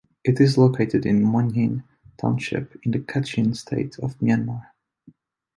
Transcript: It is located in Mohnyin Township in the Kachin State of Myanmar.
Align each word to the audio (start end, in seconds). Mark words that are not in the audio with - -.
It 0.23 0.39
is 0.41 0.57
located 0.57 1.05
in 1.05 1.21
Mohnyin 1.23 1.83
Township 2.19 2.75
in 2.81 2.89
the 2.89 2.97
Kachin 2.97 3.53
State 3.55 3.99
of 3.99 4.17
Myanmar. 4.17 4.71